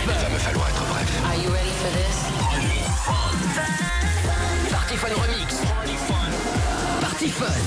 [0.00, 1.22] Il va me falloir être bref.
[1.26, 2.16] Are you ready for this?
[4.70, 5.50] Party Fun Remix.
[7.00, 7.62] Party Fun.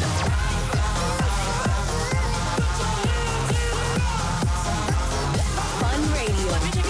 [5.80, 6.50] Fun Radio.
[6.50, 6.86] Party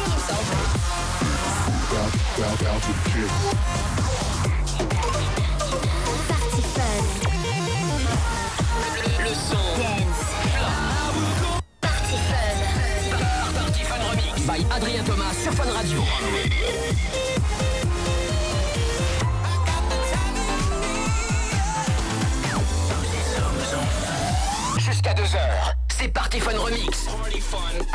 [25.90, 27.08] c'est Party Fun Remix.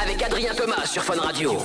[0.02, 1.58] Avec Adrien Thomas sur Fun Radio.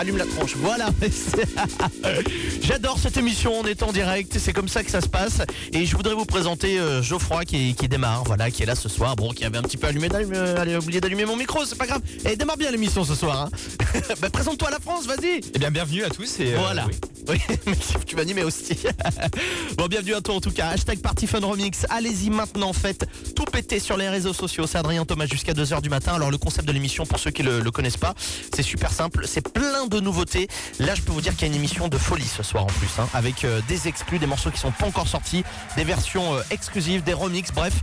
[0.00, 0.88] Allume la tranche, voilà.
[2.62, 5.42] J'adore cette émission, on est en direct, c'est comme ça que ça se passe.
[5.74, 9.14] Et je voudrais vous présenter euh, Geoffroy qui, démarre, voilà, qui est là ce soir.
[9.14, 12.00] Bon, qui avait un petit peu allumé, euh, oublié d'allumer mon micro, c'est pas grave.
[12.24, 13.42] Et démarre bien l'émission ce soir.
[13.42, 13.50] Hein.
[14.20, 15.40] Bah, présente-toi à la France, vas-y.
[15.54, 16.40] Eh bien, bienvenue à tous.
[16.40, 16.86] Et, euh, voilà.
[17.28, 17.76] Oui, mais
[18.06, 18.78] tu m'animes aussi.
[19.76, 20.68] bon, bienvenue à toi en tout cas.
[20.68, 21.86] Hashtag Party Fun Remix.
[21.90, 24.66] Allez-y maintenant, faites tout péter sur les réseaux sociaux.
[24.66, 26.14] C'est Adrien Thomas jusqu'à 2h du matin.
[26.14, 28.14] Alors, le concept de l'émission, pour ceux qui le, le connaissent pas,
[28.54, 29.26] c'est super simple.
[29.26, 30.48] C'est plein de nouveautés.
[30.78, 32.68] Là, je peux vous dire qu'il y a une émission de folie ce soir en
[32.68, 35.44] plus, hein, avec euh, des exclus, des morceaux qui sont pas encore sortis,
[35.76, 37.74] des versions euh, exclusives, des remixes, bref,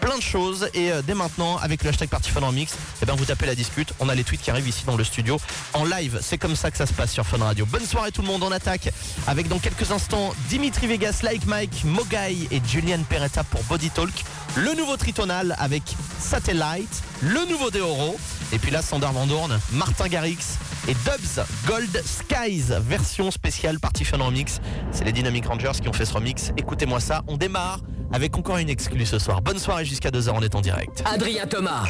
[0.00, 0.68] plein de choses.
[0.74, 3.54] Et euh, dès maintenant, avec le hashtag Party Fun Remix, eh ben, vous tapez la
[3.54, 3.92] discute.
[4.00, 5.38] On a les tweets qui arrivent ici dans le studio
[5.74, 6.18] en live.
[6.22, 7.66] C'est comme ça que ça se passe sur Fun Radio.
[7.66, 8.42] Bonne soirée tout le monde.
[8.42, 8.91] On attaque
[9.26, 14.10] avec dans quelques instants Dimitri Vegas, Like Mike, Mogai et Julian Peretta pour Body Talk.
[14.56, 15.82] Le nouveau Tritonal avec
[16.18, 18.18] Satellite, le nouveau Deoro.
[18.52, 24.18] Et puis là, Sandar Vandoorne, Martin Garrix et Dubs Gold Skies, version spéciale Party Fun
[24.18, 24.60] Remix.
[24.90, 26.50] C'est les Dynamic Rangers qui ont fait ce remix.
[26.56, 27.22] Écoutez-moi ça.
[27.28, 27.80] On démarre
[28.12, 29.40] avec encore une exclue ce soir.
[29.40, 31.02] Bonne soirée jusqu'à 2h, on est en direct.
[31.06, 31.84] Adrien Thomas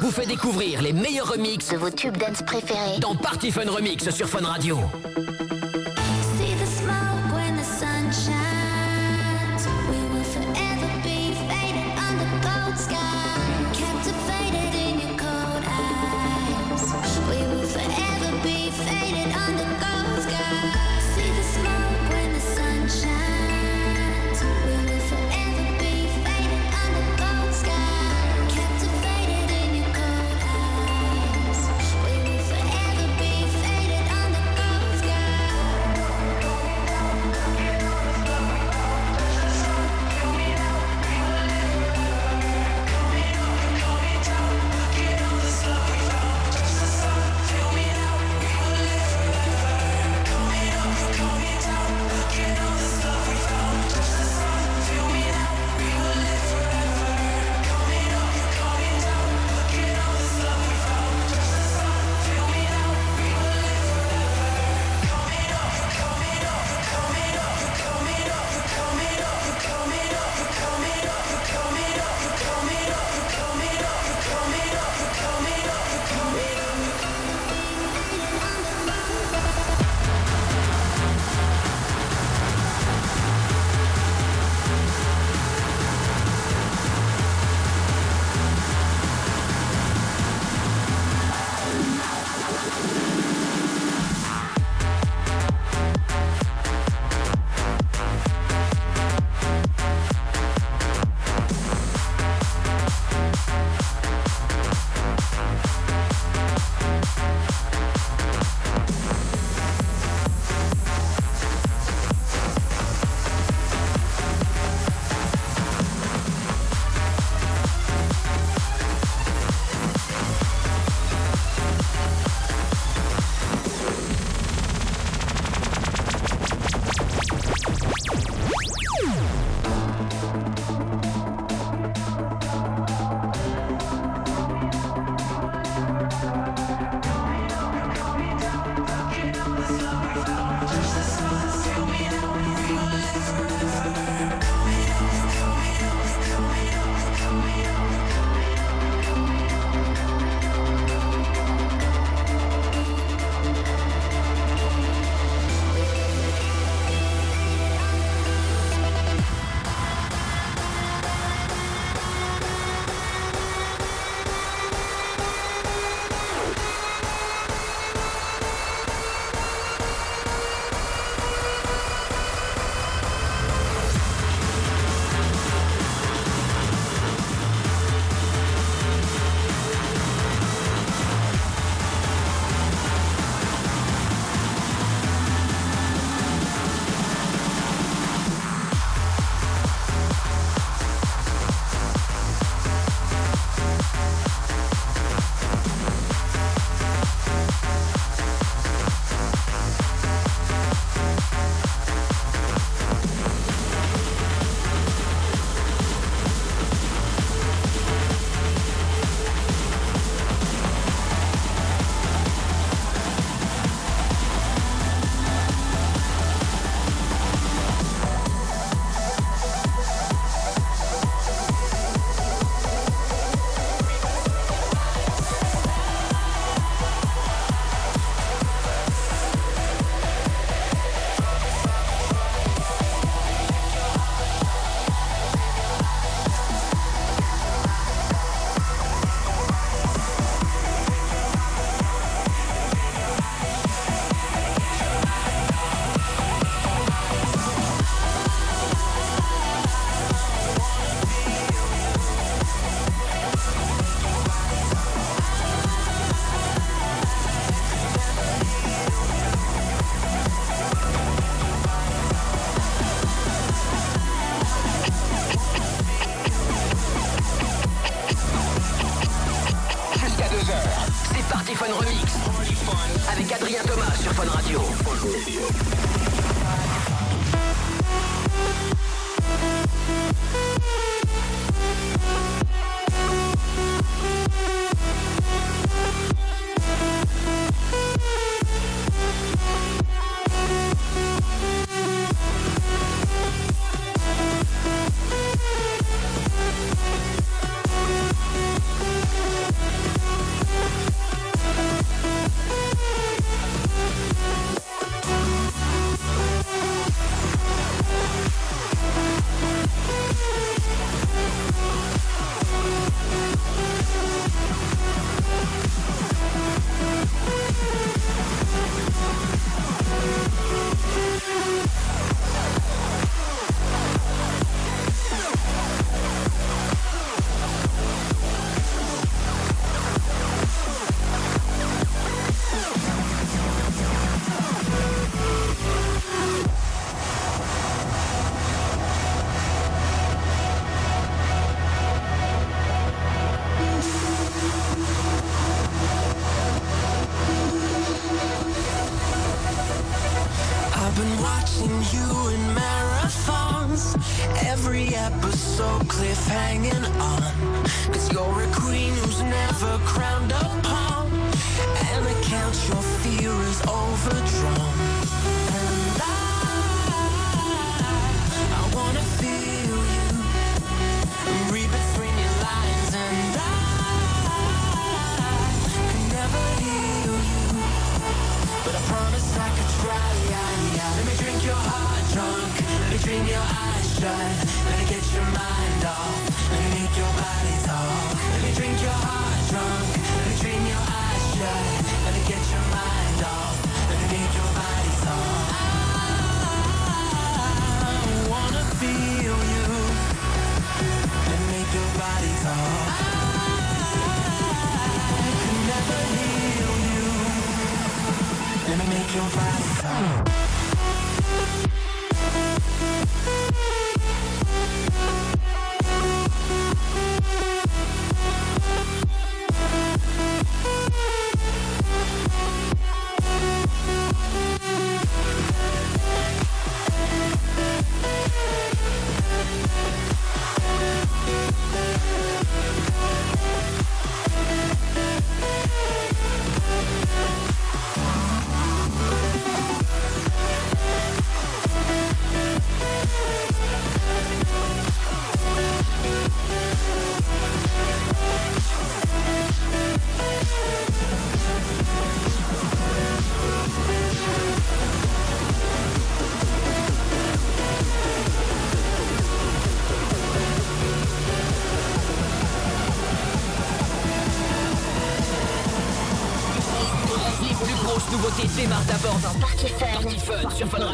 [0.00, 2.98] vous fait découvrir les meilleurs remixes De vos tubes dance préférés.
[3.00, 4.78] dans Party Fun Remix sur Fun Radio.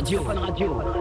[0.05, 0.92] Sur Fun Radio.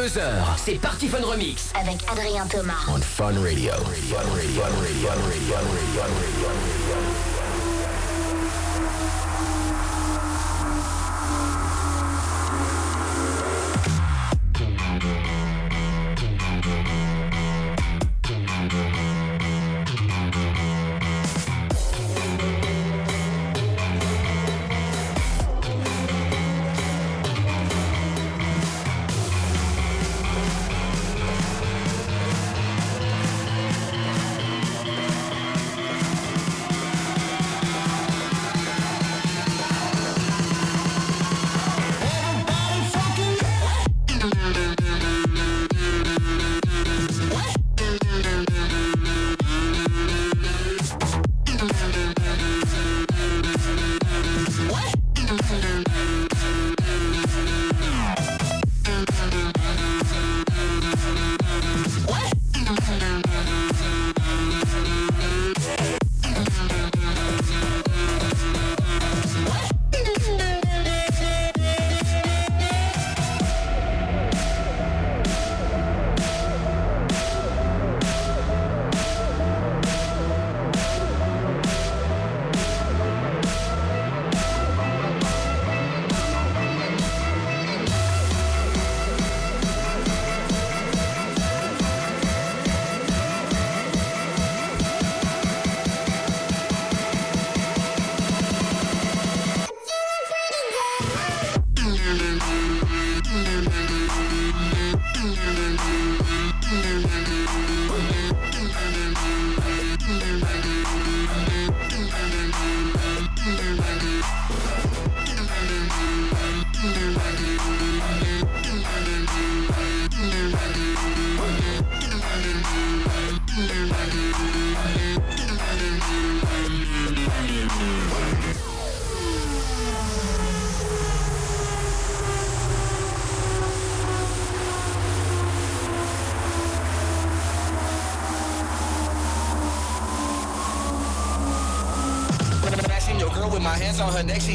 [0.00, 1.72] 22h, c'est Party Fun Remix.
[1.78, 2.72] Avec Adrien Thomas.
[2.88, 3.72] On Fun Radio.
[3.72, 4.62] Fun Radio.
[4.62, 5.02] Fun Radio.
[5.02, 5.52] Fun Radio.
[5.52, 5.79] Fun Radio.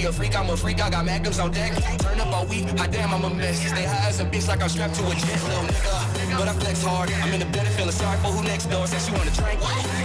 [0.06, 0.82] A freak, I'm a freak.
[0.82, 1.74] I got magnums on deck.
[2.00, 2.66] Turn up all week.
[2.78, 3.60] Hot damn, I'm a mess.
[3.60, 6.38] Stay high as a bitch like I'm strapped to a jet, little nigga.
[6.38, 7.12] But I flex hard.
[7.12, 8.86] I'm in the bed feeling sorry for who next door.
[8.88, 9.60] Said she want a drink.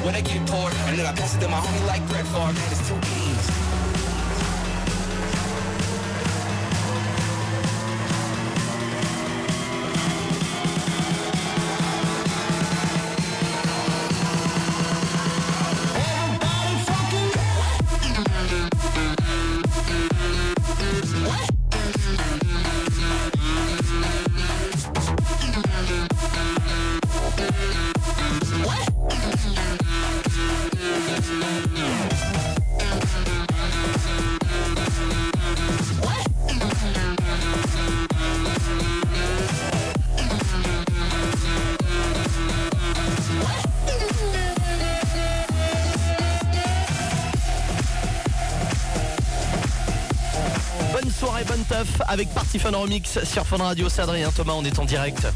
[0.05, 2.53] When they get poured, and then I pass it to my homie like Brett Favre.
[2.53, 3.30] Man, it's two keys.
[52.59, 53.89] Fun Remix sur Fun Radio.
[53.89, 55.27] C'est Adrien Thomas, on est en direct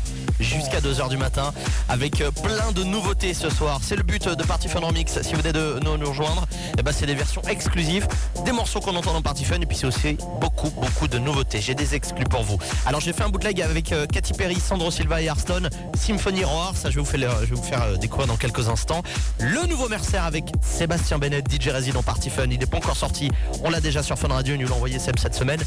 [0.41, 1.53] jusqu'à 2h du matin
[1.89, 3.81] avec euh, plein de nouveautés ce soir.
[3.83, 5.21] C'est le but de Party Fun Remix.
[5.23, 6.47] Si vous venez de nous, rejoindre,
[6.77, 8.09] eh ben c'est des versions exclusives,
[8.45, 11.61] des morceaux qu'on entend dans Party Fun et puis c'est aussi beaucoup, beaucoup de nouveautés.
[11.61, 12.59] J'ai des exclus pour vous.
[12.87, 16.77] Alors j'ai fait un bootleg avec euh, Katy Perry, Sandro Silva et Hearthstone, Symphony Roar.
[16.77, 19.03] Ça, je vais vous faire, je euh, découvrir dans quelques instants.
[19.39, 22.47] Le nouveau Mercer avec Sébastien Bennett, DJ Résident Party Fun.
[22.51, 23.31] Il n'est pas encore sorti.
[23.63, 24.57] On l'a déjà sur Fun Radio.
[24.57, 25.61] Nous l'a envoyé Seb cette semaine.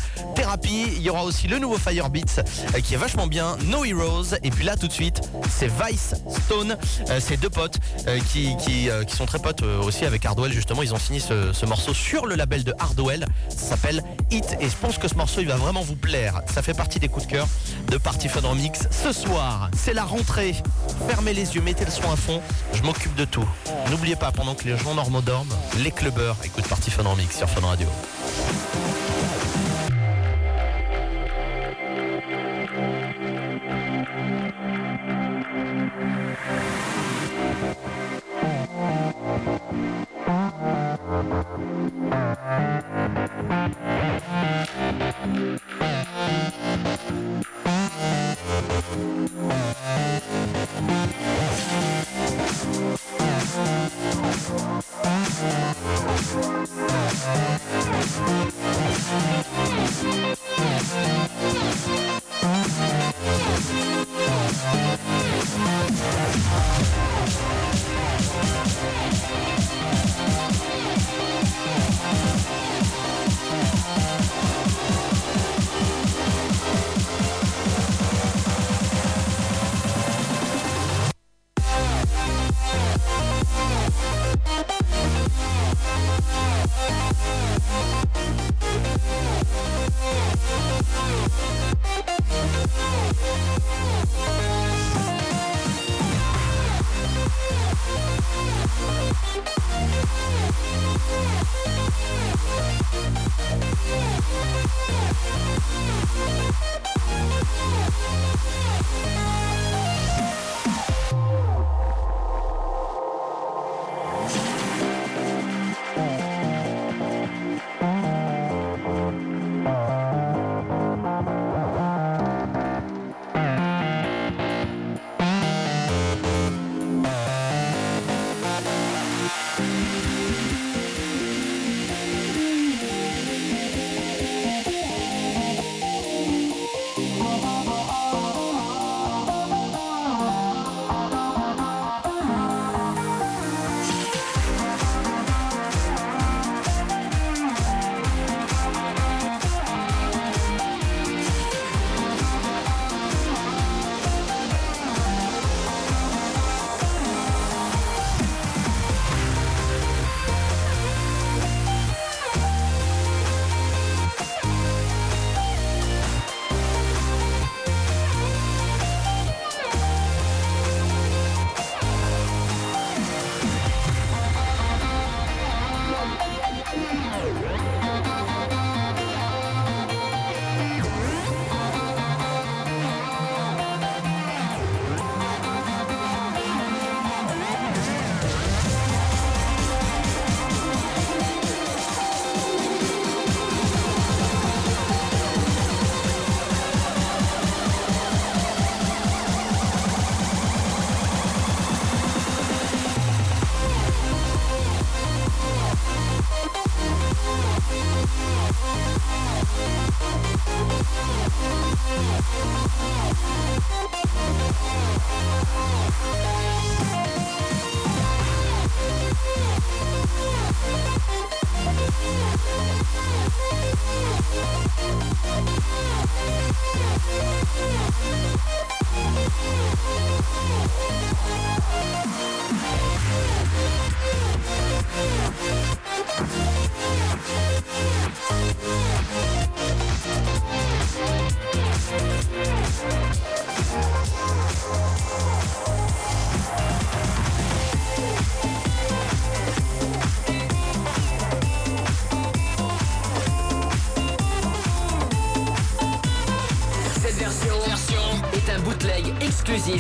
[0.64, 3.58] Il y aura aussi le nouveau Fire Beats euh, qui est vachement bien.
[3.66, 4.36] No Heroes.
[4.44, 6.78] Et puis là, tout de suite, c'est Vice Stone.
[7.10, 10.52] Euh, c'est deux potes euh, qui, sont très potes aussi avec Hardwell.
[10.52, 13.26] Justement, ils ont signé ce, ce morceau sur le label de Hardwell.
[13.50, 14.58] Ça s'appelle Hit.
[14.62, 16.42] Et je pense que ce morceau, il va vraiment vous plaire.
[16.54, 17.48] Ça fait partie des coups de cœur
[17.90, 18.88] de Party Fun Remix.
[18.92, 20.56] Ce soir, c'est la rentrée.
[21.10, 22.42] Fermez les yeux, mettez le son à fond.
[22.74, 23.48] Je m'occupe de tout.
[23.90, 27.50] N'oubliez pas, pendant que les gens normaux dorment, les clubbers écoutent Party Fun Remix sur
[27.50, 27.88] Fun Radio.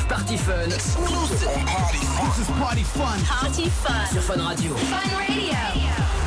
[0.03, 0.71] Party Fun.
[0.71, 1.39] Exclusive.
[1.39, 3.19] This is Party Fun.
[3.25, 4.07] Party Fun.
[4.11, 4.73] Sur Fun Radio.
[4.75, 6.26] Fun Radio.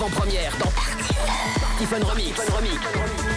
[0.00, 3.27] Avant-première dans Party Fun Remix.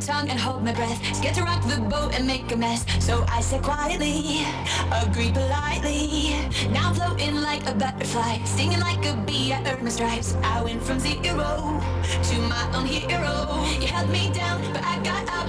[0.00, 0.98] Tongue and hold my breath.
[1.14, 2.84] Scared to rock the boat and make a mess.
[3.04, 4.44] So I said quietly,
[4.90, 6.34] agree politely.
[6.72, 9.52] Now I'm floating like a butterfly, stinging like a bee.
[9.52, 10.34] I earned my stripes.
[10.42, 11.80] I went from zero
[12.28, 13.64] to my own hero.
[13.80, 15.48] You held me down, but I got up.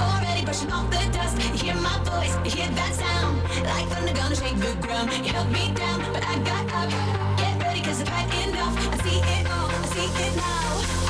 [0.00, 1.36] Already brushing off the dust.
[1.52, 3.42] You hear my voice, you hear that sound.
[3.64, 5.12] Like thunder gonna shake the ground.
[5.12, 6.90] You held me down, but I got up.
[7.38, 8.74] Get ready, cause I've had enough.
[8.76, 11.01] I see it all, I see it now.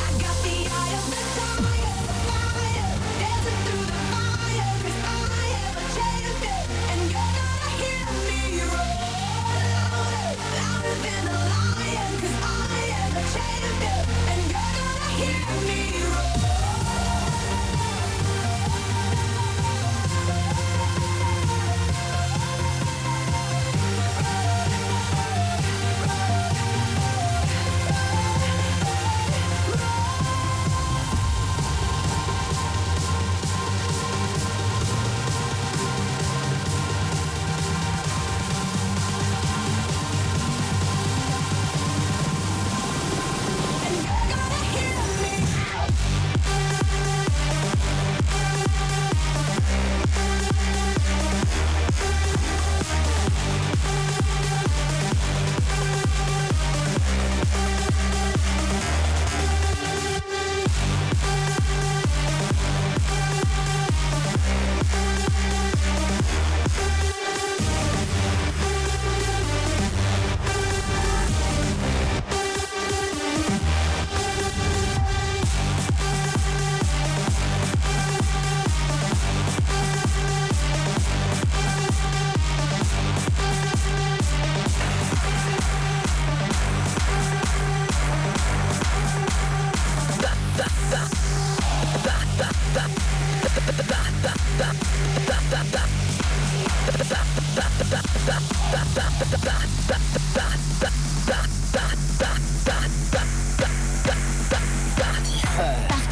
[13.37, 15.82] And you're gonna hear me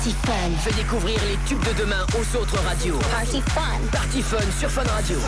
[0.00, 0.56] Party Fun.
[0.62, 2.98] Fais découvrir les tubes de demain aux autres radios.
[3.10, 3.60] Party Fun.
[3.92, 5.18] Party Fun sur Fun Radio.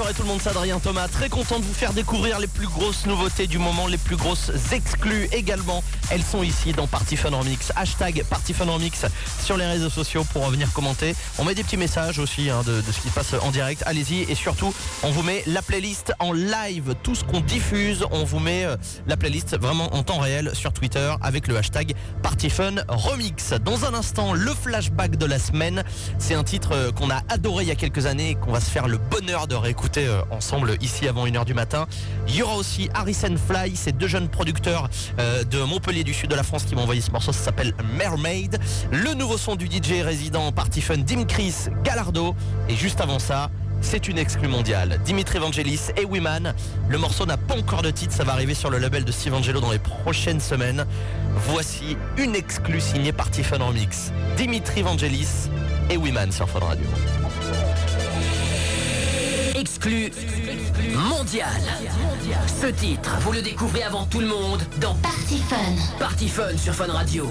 [0.00, 1.08] Soirée tout le monde, c'est Adrien Thomas.
[1.08, 4.50] Très content de vous faire découvrir les plus grosses nouveautés du moment, les plus grosses
[4.72, 5.84] exclus également.
[6.10, 7.70] Elles sont ici dans Party Fun Remix.
[7.76, 9.04] Hashtag Party Fun Remix
[9.44, 11.14] sur les réseaux sociaux pour venir commenter.
[11.38, 13.82] On met des petits messages aussi hein, de, de ce qui se passe en direct.
[13.84, 14.72] Allez-y et surtout,
[15.02, 16.94] on vous met la playlist en live.
[17.02, 18.76] Tout ce qu'on diffuse, on vous met euh,
[19.06, 21.94] la playlist vraiment en temps réel sur Twitter avec le hashtag
[22.48, 23.52] Fun Remix.
[23.64, 25.82] Dans un instant, le flashback de la semaine.
[26.18, 28.60] C'est un titre euh, qu'on a adoré il y a quelques années et qu'on va
[28.60, 31.86] se faire le bonheur de réécouter euh, ensemble ici avant 1h du matin.
[32.28, 34.88] Il y aura aussi Harrison Fly, ces deux jeunes producteurs
[35.18, 37.74] euh, de Montpellier du sud de la France qui m'ont envoyé ce morceau, ça s'appelle
[37.98, 38.58] Mermaid.
[38.90, 42.34] Le nouveau son du DJ résident Party Fun, Dim Chris Gallardo.
[42.68, 43.50] Et juste avant ça,
[43.82, 45.00] c'est une exclue mondiale.
[45.04, 46.54] Dimitri Vangelis et Wiman.
[46.88, 49.34] Le morceau n'a pas encore de titre, ça va arriver sur le label de Steve
[49.34, 50.86] Angelo dans les prochaines semaines.
[51.46, 54.12] Voici une exclue signée Party Fun Remix.
[54.36, 55.48] Dimitri Vangelis
[55.88, 56.84] et Wiman sur Fun Radio.
[59.54, 60.10] Exclu
[60.94, 61.60] mondial.
[62.60, 65.56] Ce titre, vous le découvrez avant tout le monde dans Party Fun.
[65.98, 67.26] Party Fun sur Fun Radio.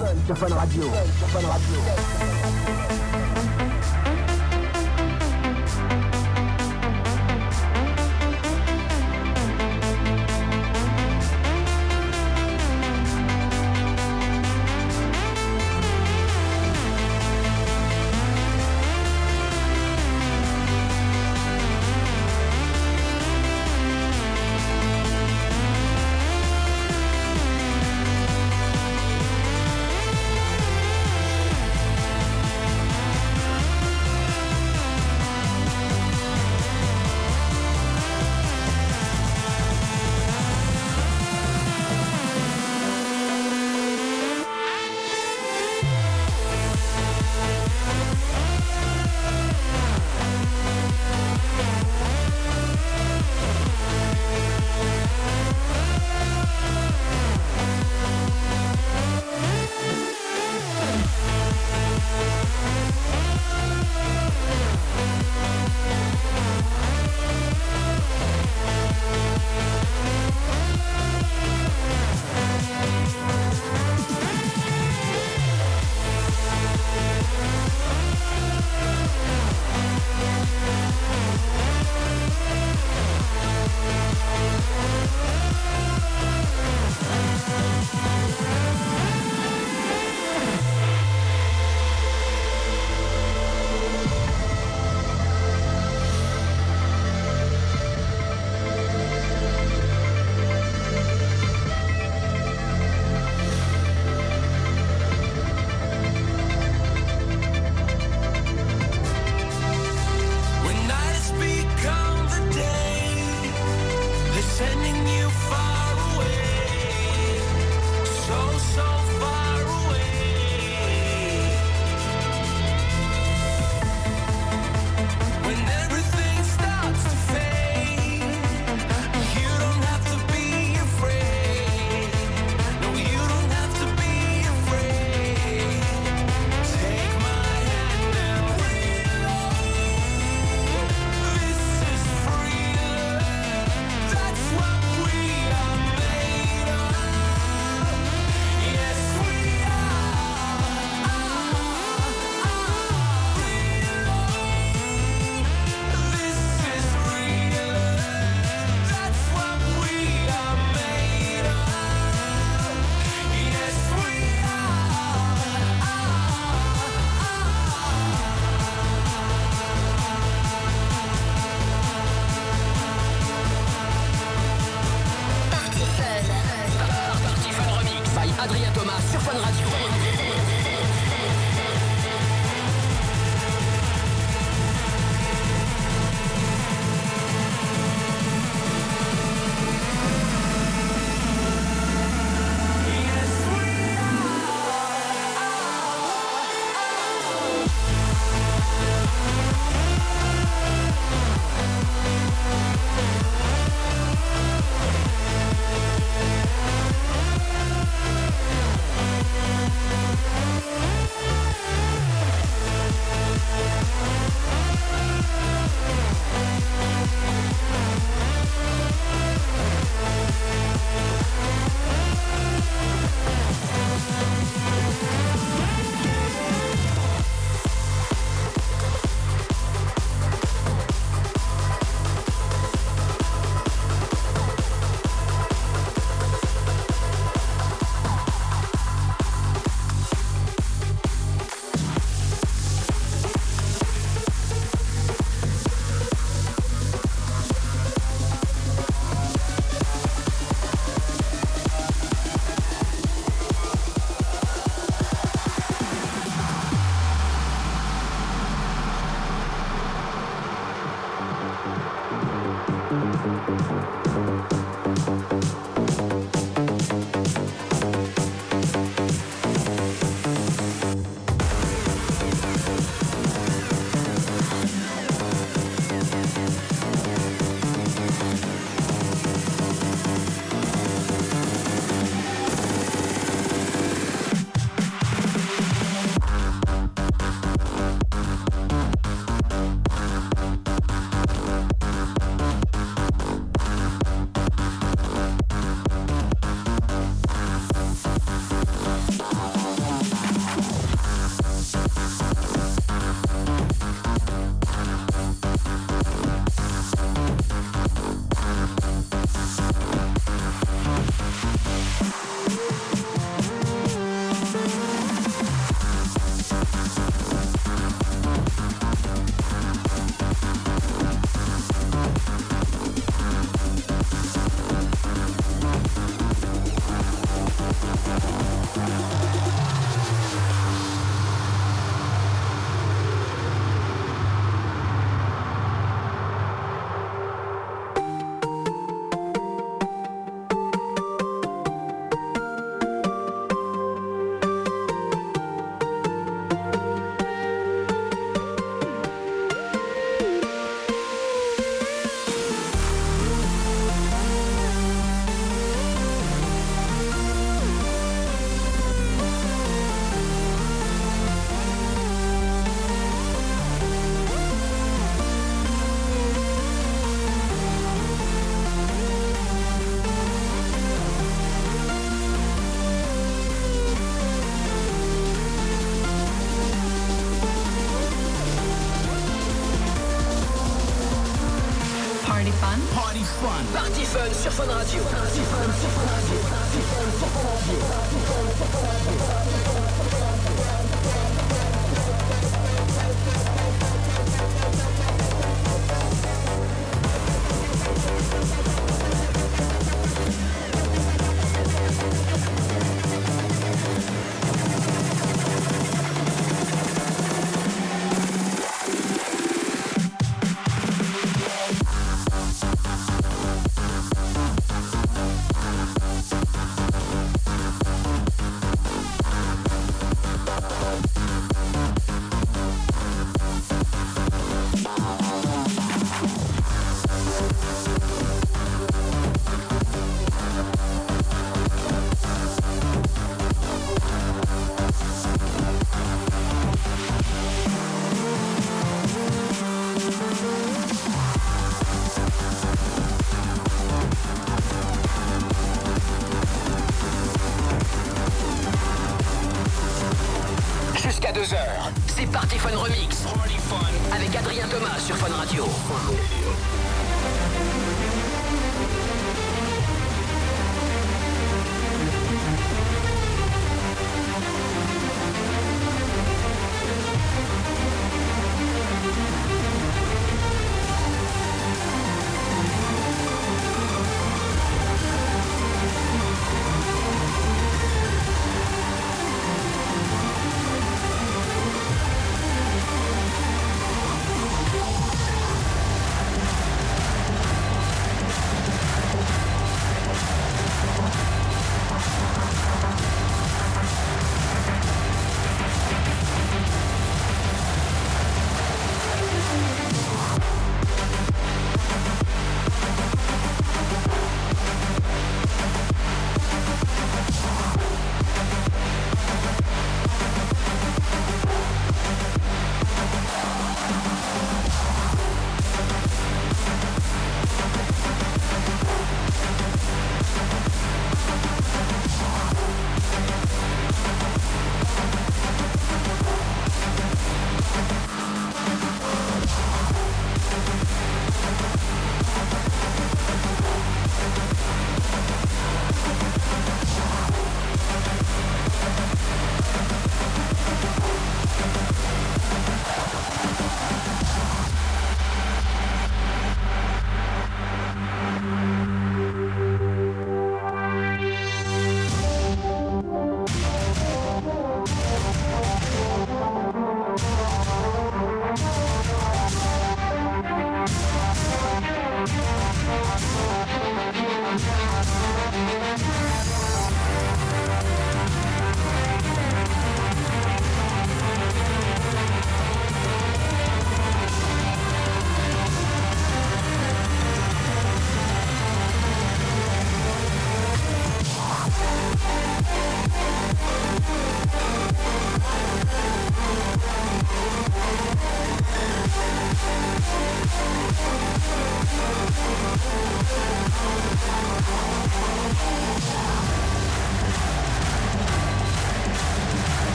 [384.10, 384.34] Fun.
[384.34, 384.89] Sur Fun Radio.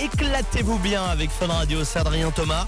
[0.00, 2.66] Éclatez-vous bien avec Fun Radio, c'est Adrien Thomas.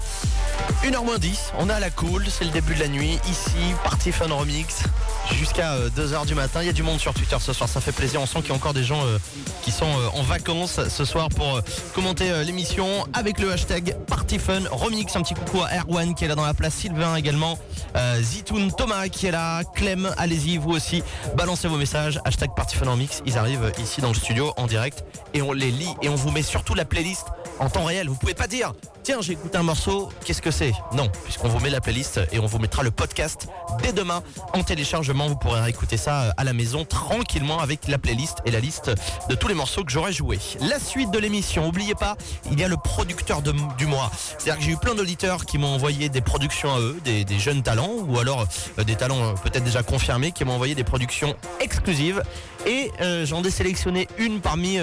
[0.83, 4.27] 1h 10, on à la cool, c'est le début de la nuit, ici, Party Fun
[4.33, 4.83] Remix,
[5.31, 6.61] jusqu'à 2h du matin.
[6.61, 8.21] Il y a du monde sur Twitter ce soir, ça fait plaisir.
[8.21, 9.17] On sent qu'il y a encore des gens euh,
[9.63, 11.61] qui sont euh, en vacances ce soir pour euh,
[11.95, 15.15] commenter euh, l'émission avec le hashtag Party Fun Remix.
[15.15, 17.57] Un petit coucou à Erwan qui est là dans la place, Sylvain également,
[17.95, 21.03] euh, Zitoun Thomas qui est là, Clem, allez-y, vous aussi,
[21.35, 22.49] balancez vos messages, hashtag
[22.81, 23.21] Remix.
[23.25, 26.31] Ils arrivent ici dans le studio en direct et on les lit et on vous
[26.31, 27.25] met surtout la playlist
[27.59, 28.07] en temps réel.
[28.07, 28.73] Vous pouvez pas dire
[29.03, 30.71] Tiens, j'ai écouté un morceau, qu'est-ce que c'est?
[30.93, 33.47] Non, puisqu'on vous met la playlist et on vous mettra le podcast
[33.81, 34.23] dès demain
[34.53, 35.27] en téléchargement.
[35.27, 38.91] Vous pourrez écouter ça euh, à la maison tranquillement avec la playlist et la liste
[39.29, 40.39] de tous les morceaux que j'aurais joués.
[40.61, 42.15] La suite de l'émission, n'oubliez pas,
[42.49, 44.09] il y a le producteur du mois.
[44.15, 47.61] C'est-à-dire que j'ai eu plein d'auditeurs qui m'ont envoyé des productions à eux, des, jeunes
[47.61, 48.47] talents ou alors
[48.79, 52.23] euh, des talents euh, peut-être déjà confirmés qui m'ont envoyé des productions exclusives.
[52.65, 52.89] Et
[53.25, 54.79] j'en ai sélectionné une parmi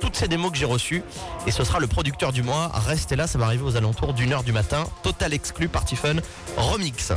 [0.00, 1.02] toutes ces démos que j'ai reçues.
[1.46, 2.70] Et ce sera le producteur du mois.
[2.72, 4.84] Restez là, ça va arriver aux alentours d'une heure du matin.
[5.02, 6.16] Total exclu Party Fun
[6.56, 7.12] Remix.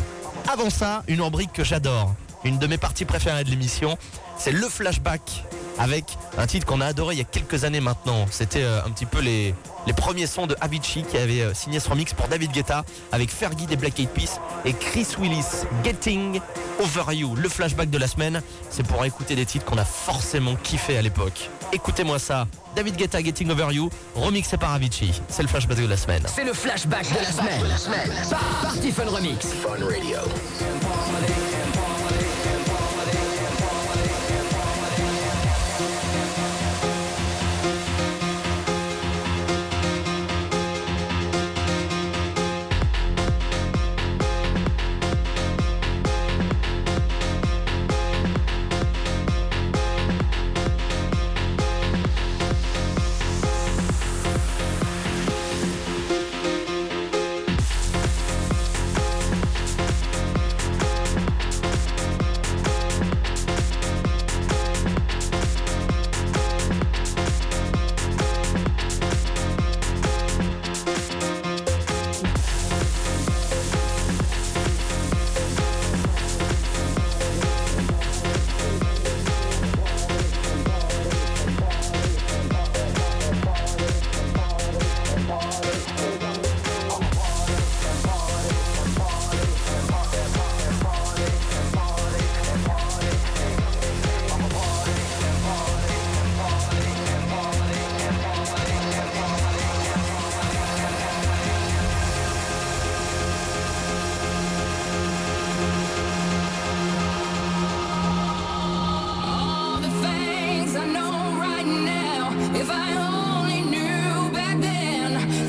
[0.51, 2.15] Avant ça, une rubrique que j'adore.
[2.43, 3.97] Une de mes parties préférées de l'émission,
[4.37, 5.45] c'est le flashback
[5.81, 6.05] avec
[6.37, 8.25] un titre qu'on a adoré il y a quelques années maintenant.
[8.29, 9.55] C'était euh, un petit peu les,
[9.87, 13.31] les premiers sons de Avicii qui avait euh, signé ce remix pour David Guetta avec
[13.31, 16.39] Fergie des Black Eyed Peas et Chris Willis Getting
[16.79, 17.35] Over You.
[17.35, 21.01] Le flashback de la semaine, c'est pour écouter des titres qu'on a forcément kiffé à
[21.01, 21.49] l'époque.
[21.73, 22.47] Écoutez-moi ça.
[22.75, 25.19] David Guetta Getting Over You, remixé par Avicii.
[25.27, 26.23] C'est le flashback de la semaine.
[26.33, 28.11] C'est le flashback de la semaine.
[28.61, 29.45] Party Fun Remix.
[29.45, 30.19] Fun Radio.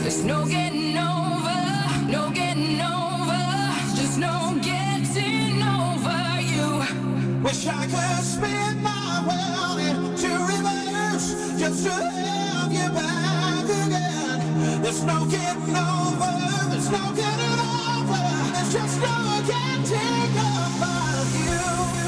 [0.02, 0.44] There's no
[2.30, 3.38] getting over,
[3.76, 6.82] there's just no getting over you.
[7.42, 14.82] Wish I could spin my world into reverse just have you back again.
[14.82, 18.22] There's no getting over there's no getting over.
[18.58, 19.84] It's just got a tang
[21.96, 22.01] you.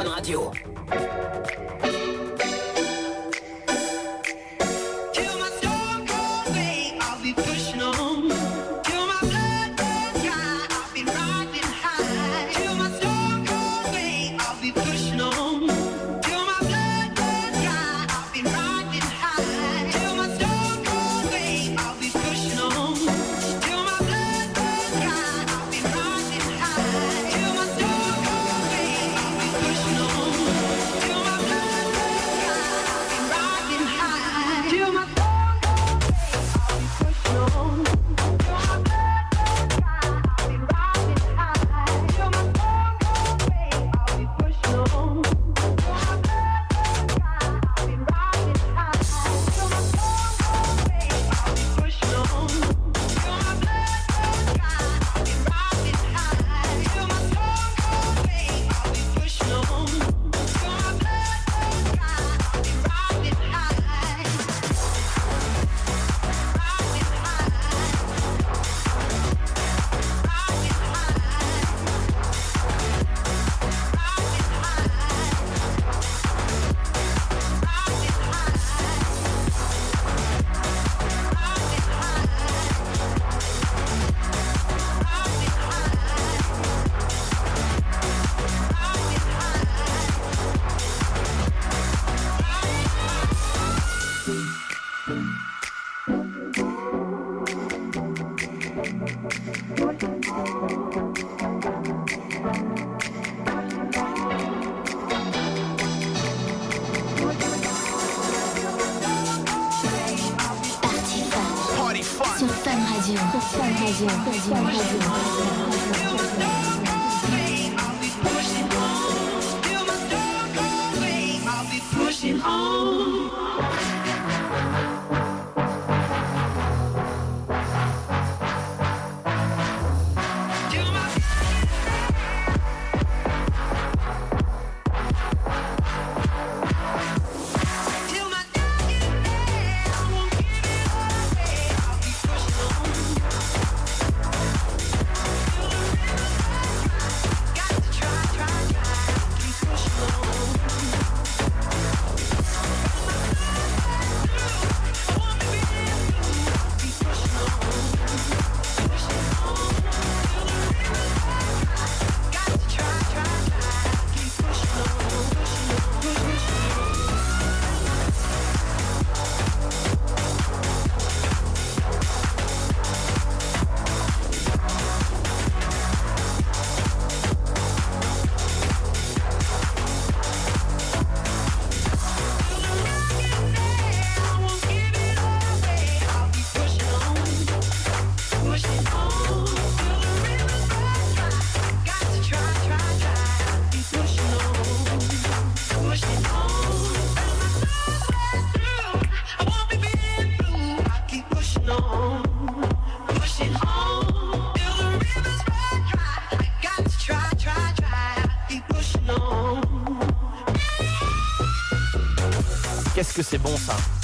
[0.00, 0.69] Fun Radio.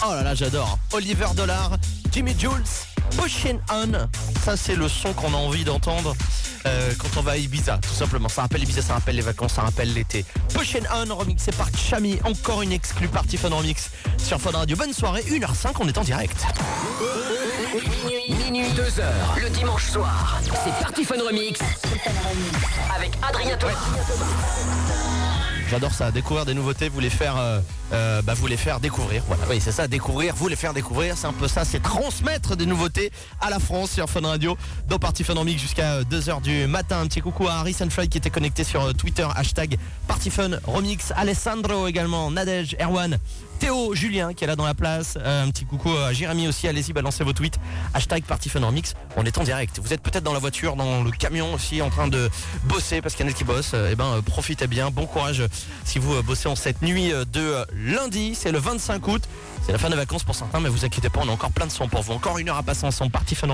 [0.09, 0.79] Oh là là, j'adore.
[0.93, 1.73] Oliver Dollar,
[2.13, 2.63] Jimmy Jules,
[3.21, 3.93] Pushing On.
[4.45, 6.15] Ça, c'est le son qu'on a envie d'entendre
[6.65, 8.29] euh, quand on va à Ibiza, tout simplement.
[8.29, 10.25] Ça rappelle Ibiza, ça rappelle les vacances, ça rappelle l'été.
[10.55, 12.19] Pushing On, remixé par Chami.
[12.25, 14.77] Encore une exclue partie Fun Remix sur Fun Radio.
[14.77, 16.41] Bonne soirée, 1h05, on est en direct.
[18.45, 20.39] Minuit, 2h, le dimanche soir.
[20.45, 21.59] C'est Party Fun Remix
[22.95, 23.73] avec Adrien Thomas.
[25.69, 27.61] J'adore ça, découvrir des nouveautés, vous les faire, euh,
[27.93, 29.23] euh, bah, vous les faire découvrir.
[29.27, 32.57] Voilà, oui, c'est ça, découvrir, vous les faire découvrir, c'est un peu ça, c'est transmettre
[32.57, 33.11] des nouveautés
[33.41, 34.57] à la France sur Fun Radio,
[34.89, 37.01] dans Party Fun en jusqu'à 2h du matin.
[37.01, 40.51] Un petit coucou à Harrison Floyd qui était connecté sur euh, Twitter, hashtag Party Fun
[40.65, 43.19] Remix, Alessandro également, Nadège, Erwan.
[43.59, 46.69] Théo, Julien qui est là dans la place, Euh, un petit coucou à Jérémy aussi,
[46.69, 47.59] allez-y balancez vos tweets,
[47.95, 49.81] hashtag Party Fun Remix, on est en direct.
[49.83, 52.31] Vous êtes peut-être dans la voiture, dans le camion aussi en train de
[52.65, 55.41] bosser parce qu'il y en a qui bossent, et ben euh, profitez bien, bon courage
[55.41, 55.49] euh,
[55.85, 59.23] si vous euh, bossez en cette nuit de lundi, c'est le 25 août.
[59.65, 61.67] C'est la fin des vacances pour certains, mais vous inquiétez pas, on a encore plein
[61.67, 62.13] de sons pour vous.
[62.13, 63.49] Encore une heure à passer ensemble, Party Fun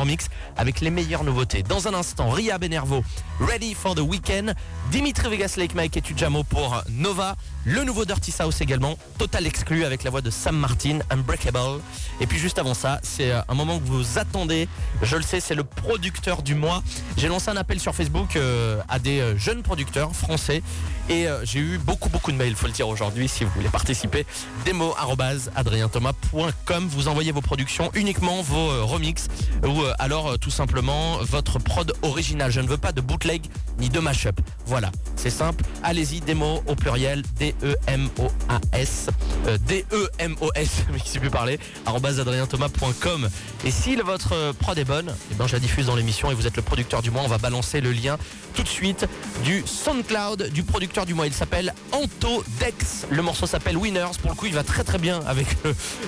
[0.56, 1.62] avec les meilleures nouveautés.
[1.62, 3.02] Dans un instant, Ria Benervo,
[3.40, 4.54] Ready for the Weekend,
[4.92, 7.34] Dimitri Vegas Lake Mike et Tujamo pour Nova,
[7.64, 11.80] le nouveau Dirty South également, total exclu avec la voix de Sam Martin, Unbreakable.
[12.20, 14.68] Et puis juste avant ça, c'est euh, un moment que vous attendez,
[15.00, 16.82] je le sais, c'est le producteur du mois.
[17.16, 20.62] J'ai lancé un appel sur Facebook euh, à des euh, jeunes producteurs français
[21.08, 24.24] et j'ai eu beaucoup beaucoup de mails, faut le dire aujourd'hui, si vous voulez participer.
[24.64, 26.88] Demo@adrienthomas.com.
[26.88, 29.26] Vous envoyez vos productions, uniquement vos remixes
[29.66, 32.52] ou alors tout simplement votre prod original.
[32.52, 33.42] Je ne veux pas de bootleg
[33.78, 34.40] ni de mashup.
[34.66, 34.81] Voilà,
[35.16, 35.64] c'est simple.
[35.82, 39.08] Allez-y, démo au pluriel, D-E-M-O-A-S,
[39.46, 43.28] euh, D-E-M-O-S, mais qui sait plus parler, adrienthomas.com.
[43.64, 46.46] Et si votre prod est bonne, eh ben, je la diffuse dans l'émission et vous
[46.46, 47.22] êtes le producteur du mois.
[47.24, 48.18] On va balancer le lien
[48.54, 49.06] tout de suite
[49.44, 51.26] du SoundCloud du producteur du mois.
[51.26, 53.06] Il s'appelle Anto Dex.
[53.10, 54.18] Le morceau s'appelle Winners.
[54.20, 55.46] Pour le coup, il va très très bien avec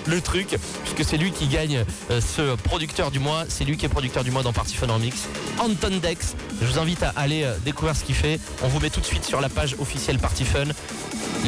[0.06, 3.44] le, truc, puisque c'est lui qui gagne euh, ce producteur du mois.
[3.48, 5.28] C'est lui qui est producteur du mois dans Party Fun Remix.
[5.58, 6.34] Anton Dex.
[6.60, 8.40] Je vous invite à aller euh, découvrir ce qu'il fait.
[8.64, 10.64] On vous met tout de suite sur la page officielle Party Fun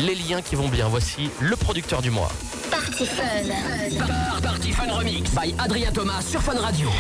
[0.05, 0.87] les liens qui vont bien.
[0.87, 2.29] Voici le producteur du mois.
[2.71, 4.05] Party Fun.
[4.07, 6.91] Par Party Fun Remix by Adrien Thomas sur Fun Radio.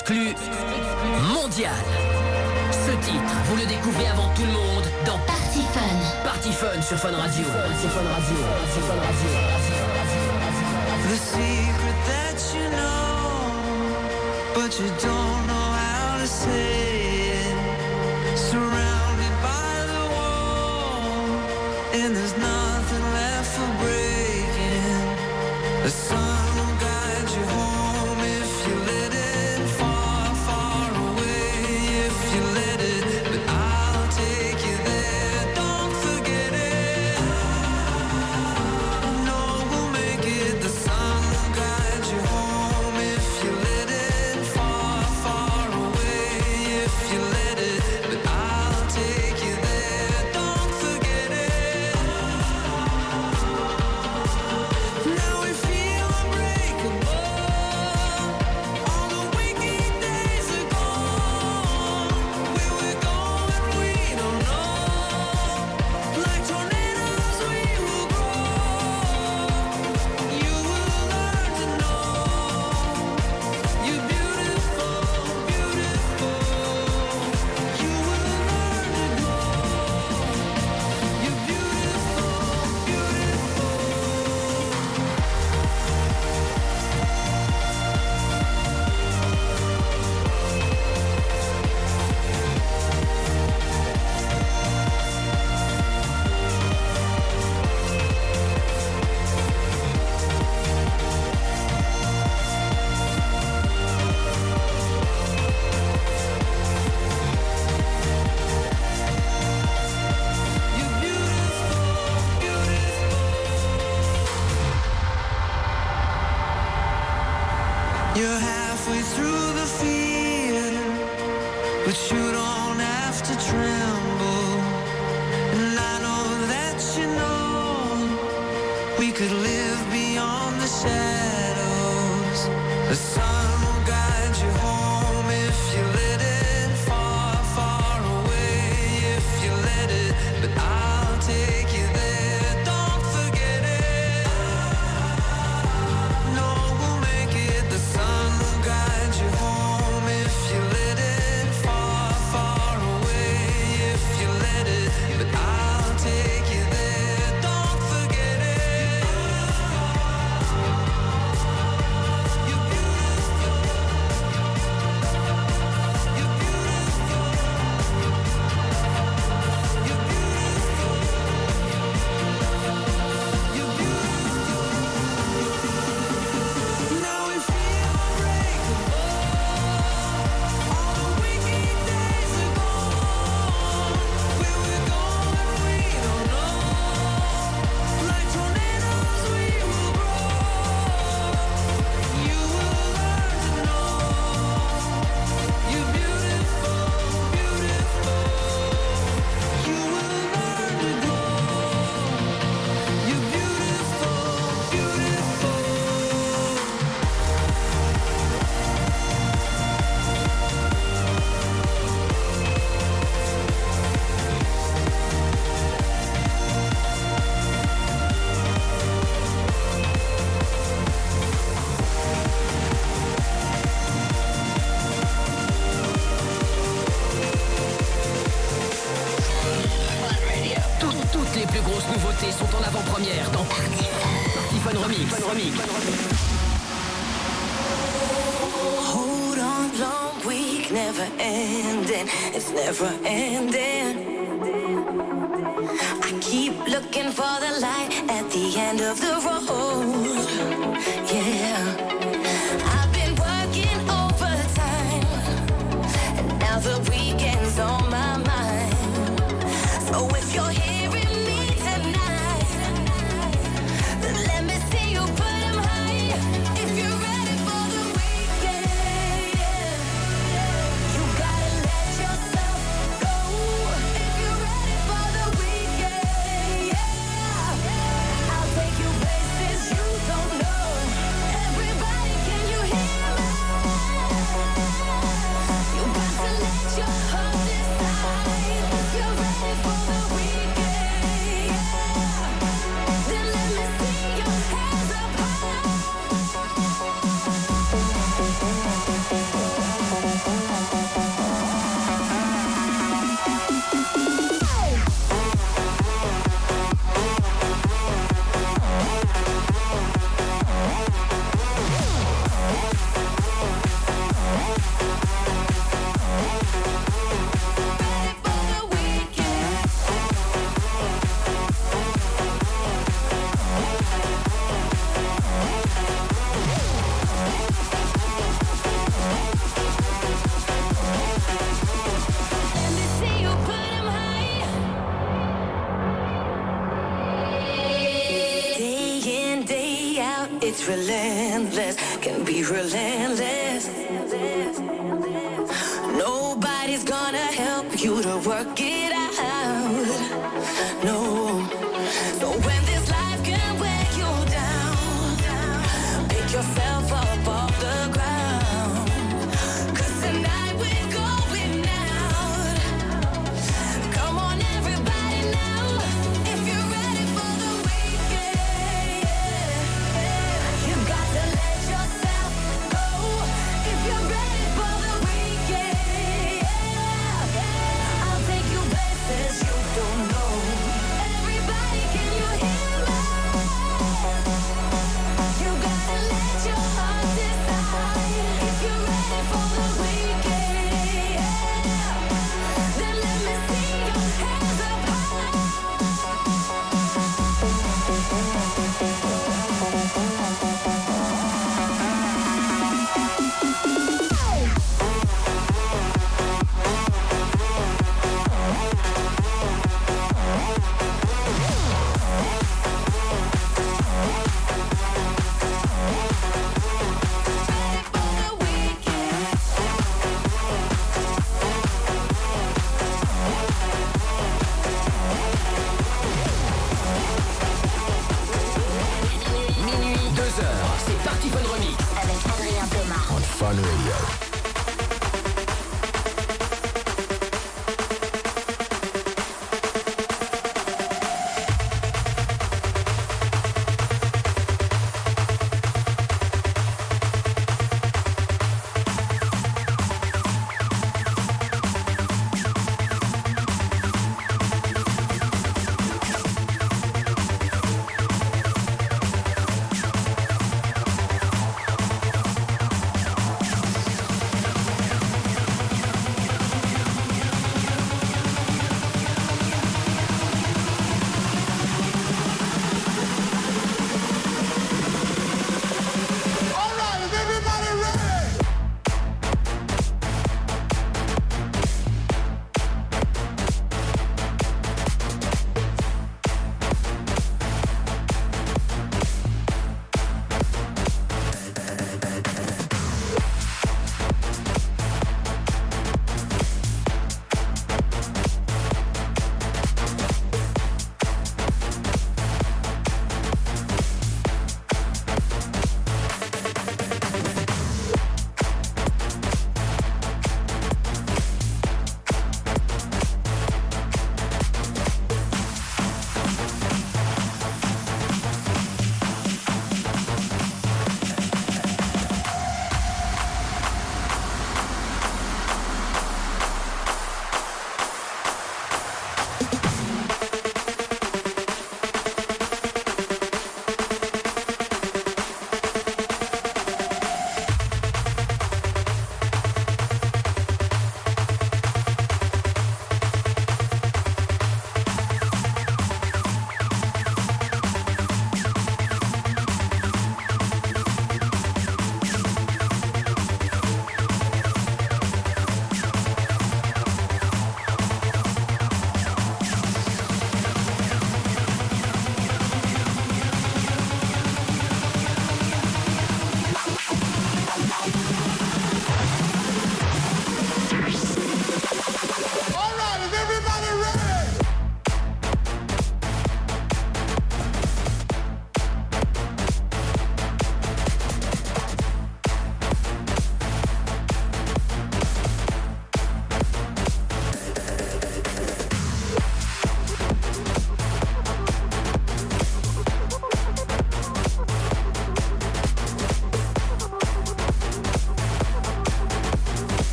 [0.00, 0.34] exclu
[1.28, 1.84] mondial.
[2.72, 6.24] Ce titre, vous le découvrez avant tout le monde dans Party Fun.
[6.24, 7.44] Party Fun sur Fun Radio.
[7.44, 8.36] Party Fun Radio.
[8.58, 9.30] Party Fun Radio.
[11.08, 13.50] The secret that you know,
[14.54, 17.56] but you don't know how to say it.
[18.36, 21.26] Surrounded by the wall,
[21.92, 22.29] in the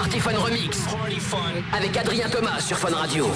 [0.00, 0.86] Party Fun Remix.
[1.74, 3.26] Avec Adrien Thomas sur Fun Radio.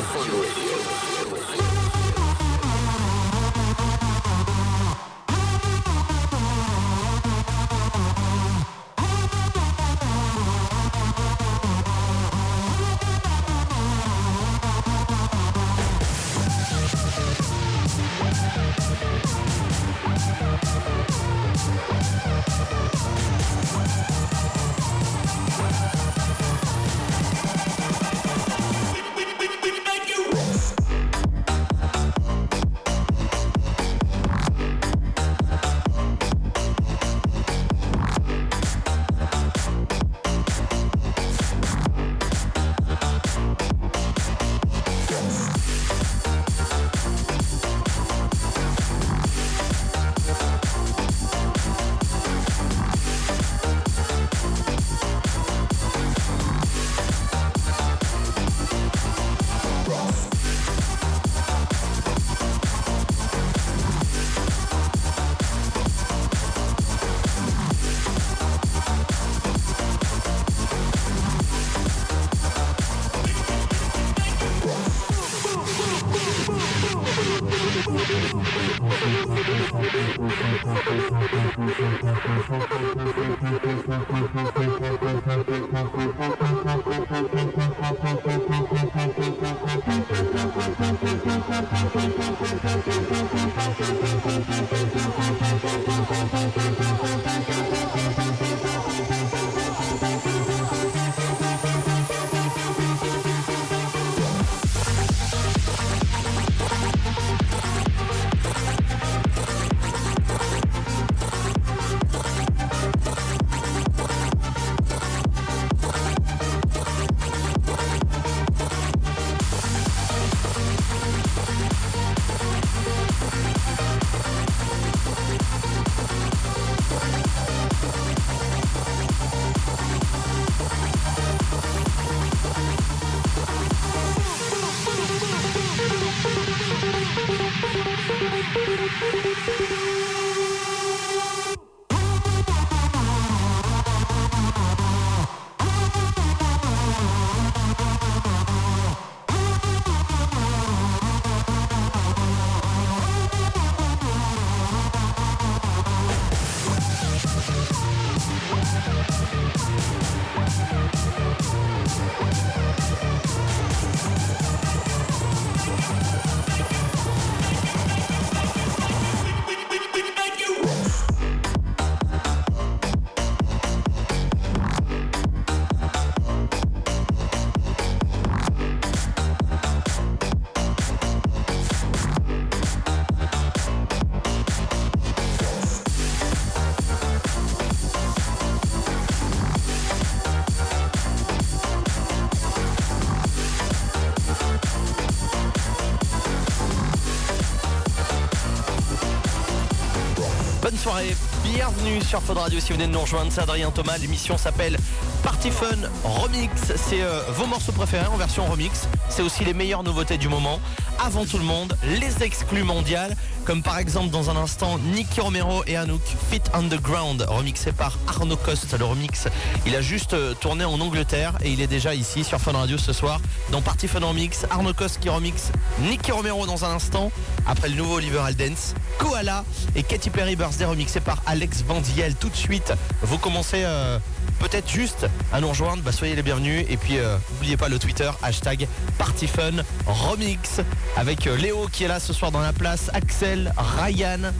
[200.85, 204.37] Soirée, bienvenue sur Fun Radio si vous venez de nous rejoindre, c'est Adrien Thomas, l'émission
[204.37, 204.77] s'appelle
[205.23, 209.83] Party Fun Remix, c'est euh, vos morceaux préférés en version remix, c'est aussi les meilleures
[209.83, 210.61] nouveautés du moment,
[211.03, 213.17] avant tout le monde, les exclus mondiales,
[213.47, 218.37] comme par exemple dans un instant Nicky Romero et Anouk Fit Underground, remixé par Arnaud
[218.37, 219.27] Coste, le remix,
[219.65, 222.77] il a juste euh, tourné en Angleterre et il est déjà ici sur Fun Radio
[222.77, 225.51] ce soir, dans Party Fun Remix, Arnaud Coste qui remix
[225.81, 227.11] Nicky Romero dans un instant,
[227.47, 229.45] après le nouveau Oliver Aldens, Koala
[229.75, 232.15] et Katy Perry Birthday remixé par Alex Bandiel.
[232.15, 232.73] Tout de suite,
[233.03, 233.99] vous commencez euh,
[234.41, 236.65] peut-être juste à nous rejoindre, bah, soyez les bienvenus.
[236.69, 238.69] Et puis, euh, n'oubliez pas le Twitter, hashtag
[238.99, 240.61] PartyFun Remix,
[240.97, 244.33] avec euh, Léo qui est là ce soir dans la place, Axel, Ryan,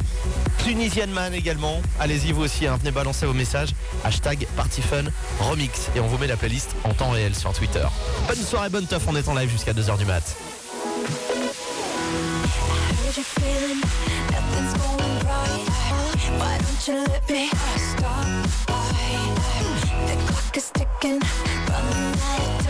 [0.59, 1.81] Tunisian Man également.
[2.01, 3.71] Allez-y vous aussi, hein, venez balancer vos messages,
[4.05, 5.05] hashtag PartyFun
[5.41, 5.89] Remix.
[5.97, 7.87] Et on vous met la playlist en temps réel sur Twitter.
[8.29, 10.37] Bonne soirée, bonne teuf, on est en live jusqu'à 2h du mat.
[16.39, 18.27] Why don't you let me stop?
[20.07, 21.21] The clock is ticking,
[21.69, 22.64] running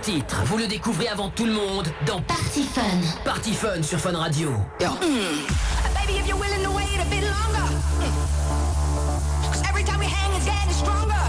[0.00, 2.82] titre, vous le découvrez avant tout le monde dans Party Fun.
[3.24, 4.50] Party Fun sur Fun Radio.
[4.78, 7.68] Baby, if you're willing to wait a bit longer.
[9.52, 11.20] Cause every time we hang, it's getting stronger.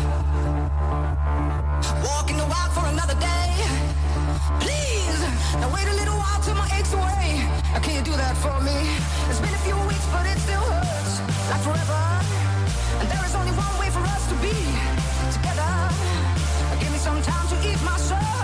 [2.02, 3.52] Walking the wild for another day.
[4.62, 5.20] Please,
[5.60, 7.44] now wait a little while till my aches away.
[7.74, 8.78] Now, can you do that for me?
[9.30, 11.20] It's been a few weeks, but it still hurts.
[11.52, 12.02] Like forever.
[13.02, 14.56] And there is only one way for us to be
[15.36, 15.72] together.
[16.80, 18.41] Give me some time to ease my soul.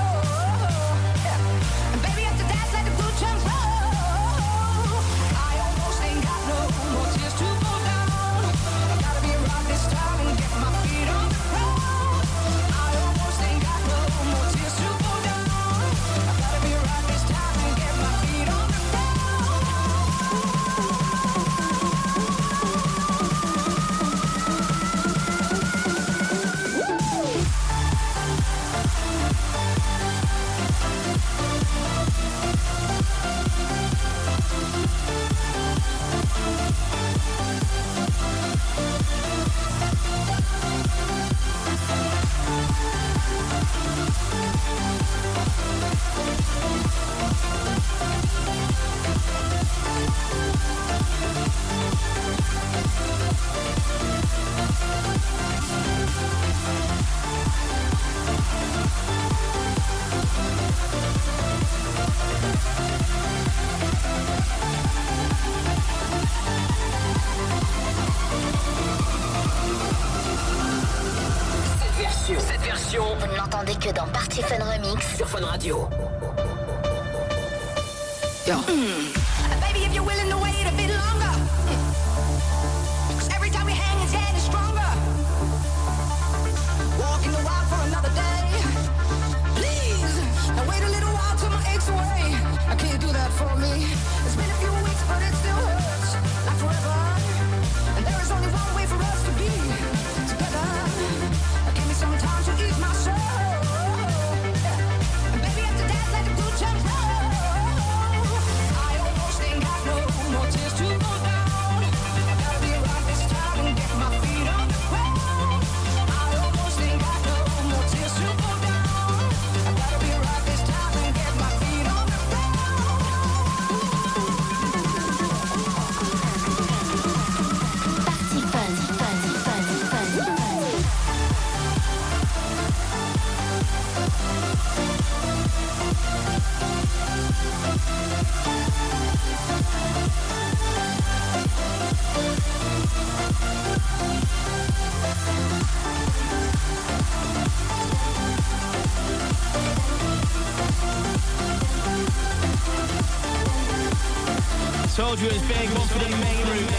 [154.98, 156.72] Soldier is big, one for the main route.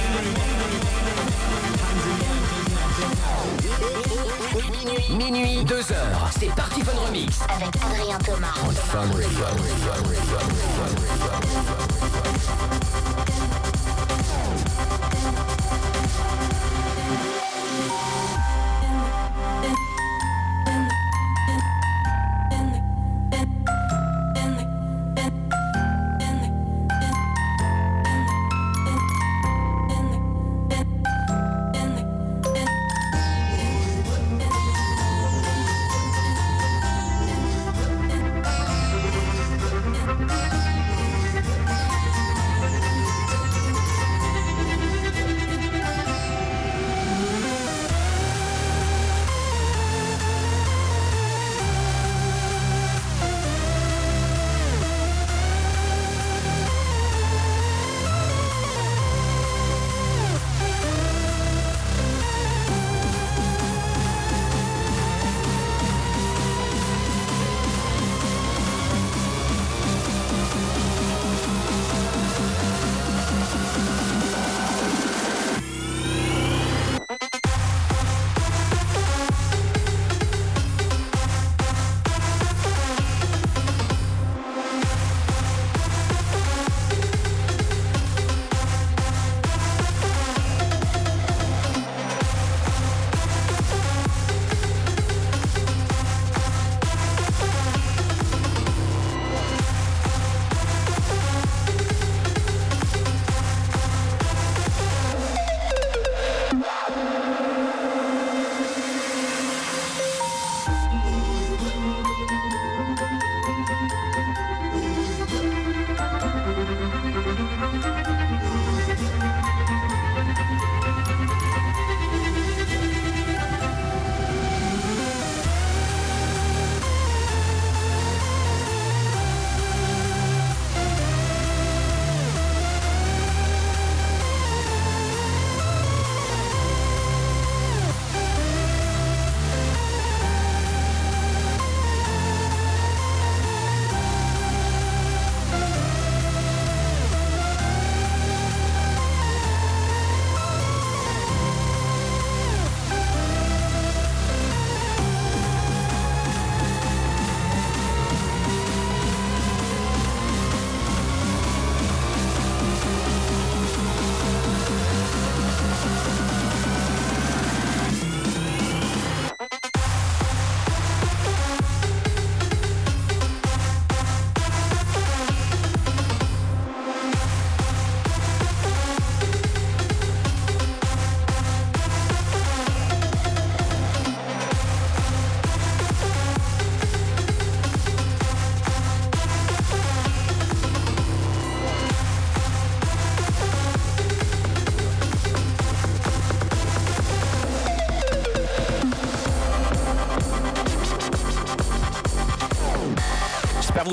[4.73, 6.31] Minuit, minuit, 2 heures.
[6.37, 7.39] C'est Party Fun Remix.
[7.49, 8.55] Avec Adrien Thomas.
[8.91, 9.39] Fun Radio.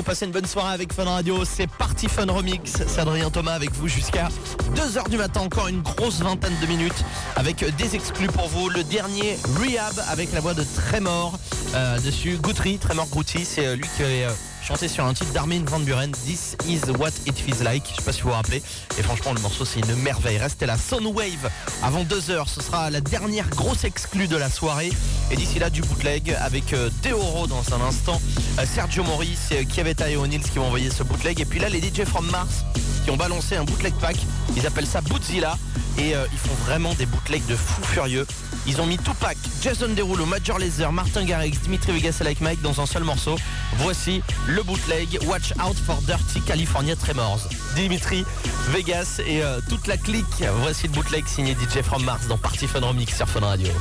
[0.06, 1.44] Passer une bonne soirée avec Fun Radio.
[1.44, 2.70] C'est parti Fun Remix.
[2.86, 4.28] C'est Adrien Thomas avec vous jusqu'à
[4.76, 5.40] 2h du matin.
[5.40, 7.04] Encore une grosse vingtaine de minutes
[7.34, 8.68] avec des exclus pour vous.
[8.68, 11.36] Le dernier Rehab avec la voix de Tremor
[11.74, 12.38] euh, dessus.
[12.40, 14.30] Guthrie, Tremor Guthrie, c'est euh, lui qui avait euh,
[14.66, 17.84] chanté sur un titre d'Armin Van Buren, This is what it feels like.
[17.88, 18.60] Je sais pas si vous vous rappelez.
[18.98, 20.38] Et franchement, le morceau, c'est une merveille.
[20.38, 21.48] Restez là, Soundwave
[21.84, 22.48] avant 2h.
[22.48, 24.90] Ce sera la dernière grosse exclue de la soirée.
[25.30, 28.20] Et d'ici là, du bootleg avec euh, Deoro dans un instant,
[28.58, 31.40] euh, Sergio Morris, euh, Kiaveta et O'Neill qui vont envoyer ce bootleg.
[31.40, 32.64] Et puis là, les DJ from Mars
[33.04, 34.16] qui ont balancé un bootleg pack.
[34.56, 35.56] Ils appellent ça Bootzilla.
[35.98, 38.26] Et euh, ils font vraiment des bootlegs de fous furieux.
[38.66, 42.62] Ils ont mis Tupac, Jason Derulo, Major Lazer, Martin Garrix, Dimitri Vegas et Like Mike
[42.62, 43.36] dans un seul morceau.
[43.78, 47.48] Voici le bootleg Watch Out for Dirty California Tremors.
[47.74, 48.24] Dimitri
[48.70, 50.44] Vegas et euh, toute la clique.
[50.62, 53.72] Voici le bootleg signé DJ From Mars dans Party Fun Remix sur Fun Radio.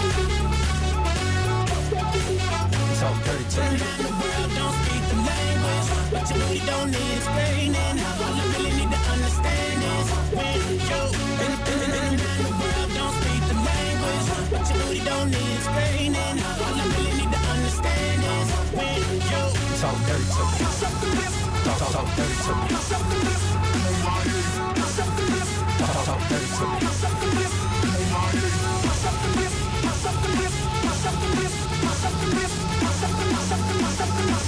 [2.99, 3.79] Talk dirty to me.
[4.03, 7.95] The world don't speak the language, but you really don't need explaining.
[8.19, 10.59] All I really need to understand is when
[10.91, 11.03] you
[11.39, 16.35] been, been around the world, don't speak the language, but you really don't need explaining.
[16.59, 19.43] All I really need to understand is when you
[19.79, 20.67] talk dirty to me.
[21.63, 22.75] Talk, talk dirty to me.
[25.79, 26.65] Talk, talk dirty to
[27.15, 27.18] me.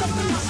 [0.00, 0.40] Talk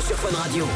[0.00, 0.66] Sur Fun Radio.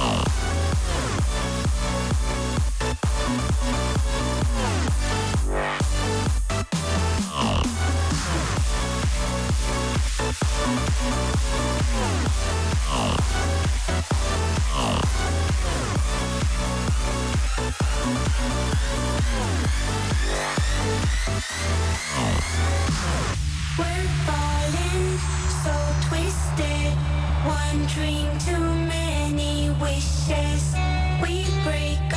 [0.00, 0.37] Oh.
[27.48, 30.74] One dream too many wishes.
[31.22, 32.07] We break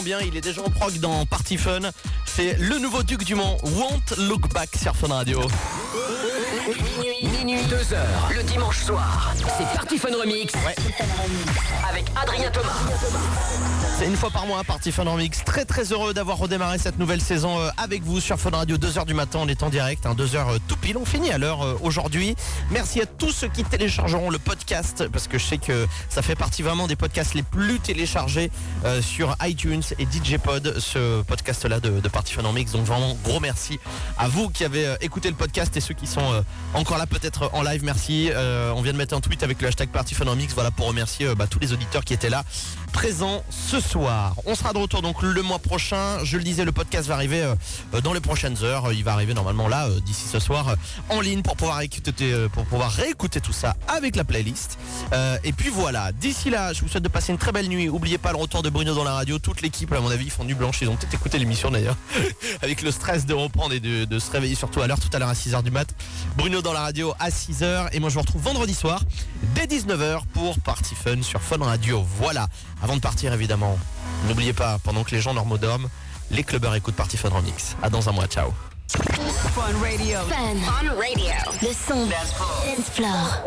[0.00, 0.20] vachement bien.
[0.26, 1.80] Il est déjà en prog dans Party Fun.
[2.24, 5.40] C'est le nouveau Duc du Mont, Won't Look Back sur Fun Radio.
[6.68, 9.32] Minuit, minuit, 2 heures, le dimanche soir.
[9.36, 10.52] C'est Party Fun Remix.
[11.88, 12.76] Avec Adrien Thomas.
[13.98, 15.44] C'est une fois par mois, Party Fun Remix.
[15.44, 18.78] Très très heureux d'avoir redémarré cette nouvelle saison euh, avec vous sur Fun Radio.
[18.78, 20.96] 2h du matin, on est en direct, 2h tout pile.
[20.96, 22.34] On finit à l'heure euh, aujourd'hui.
[22.70, 24.38] Merci à tous ceux qui téléchargeront le
[25.12, 28.50] parce que je sais que ça fait partie vraiment des podcasts les plus téléchargés
[28.84, 32.70] euh, sur iTunes et DJ Pod, ce podcast-là de, de Party Fun Remix.
[32.72, 33.80] Donc vraiment gros merci
[34.16, 36.42] à vous qui avez euh, écouté le podcast et ceux qui sont euh,
[36.74, 37.82] encore là peut-être en live.
[37.84, 38.30] Merci.
[38.74, 40.54] On vient de mettre un tweet avec le hashtag Party Fun Remix.
[40.54, 42.44] Voilà pour remercier bah, tous les auditeurs qui étaient là
[43.00, 44.34] présents ce soir.
[44.44, 46.22] On sera de retour donc le mois prochain.
[46.22, 47.54] Je le disais, le podcast va arriver euh,
[47.94, 48.92] euh, dans les prochaines heures.
[48.92, 50.76] Il va arriver normalement là euh, d'ici ce soir
[51.08, 54.78] en ligne pour pouvoir écouter, pour pouvoir réécouter tout ça avec la playlist.
[55.44, 56.12] Et puis voilà.
[56.12, 57.88] D'ici là, je vous souhaite de passer une très belle nuit.
[57.88, 59.38] Oubliez pas le retour de Bruno dans la radio.
[59.38, 60.82] Toute l'équipe, à mon avis, font du blanche.
[60.82, 61.96] Ils ont peut-être écouté l'émission d'ailleurs,
[62.62, 65.30] avec le stress de reprendre et de, se réveiller surtout à l'heure tout à l'heure
[65.30, 65.88] à 6h du mat.
[66.36, 69.02] Bruno dans la radio à 6h et moi je vous retrouve vendredi soir
[69.54, 72.04] dès 19h pour Party Fun sur Fun Radio.
[72.18, 72.46] Voilà.
[72.96, 73.78] De partir évidemment,
[74.28, 75.88] n'oubliez pas pendant que les gens dorment au dorment,
[76.30, 77.76] les clubbers écoutent Party Fun Remix.
[77.82, 78.52] À dans un mois, ciao.
[78.88, 80.18] Fun Radio.
[80.28, 80.56] Fun.
[80.82, 81.32] On radio.
[81.62, 82.06] Le son.
[82.06, 83.42] Dance floor.